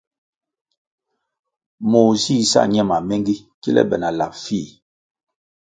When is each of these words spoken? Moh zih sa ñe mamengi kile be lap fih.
Moh 1.89 2.11
zih 2.21 2.43
sa 2.51 2.61
ñe 2.73 2.81
mamengi 2.89 3.35
kile 3.61 3.81
be 3.89 3.95
lap 4.17 4.33
fih. 4.43 4.69